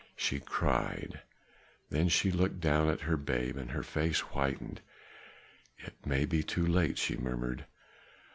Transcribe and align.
she 0.15 0.39
cried; 0.39 1.21
then 1.91 2.09
she 2.09 2.31
looked 2.31 2.59
down 2.59 2.89
at 2.89 3.01
her 3.01 3.15
babe, 3.15 3.55
and 3.55 3.69
her 3.69 3.83
face 3.83 4.19
whitened. 4.33 4.81
"It 5.77 5.93
may 6.07 6.25
be 6.25 6.41
too 6.41 6.65
late," 6.65 6.97
she 6.97 7.17
murmured. 7.17 7.65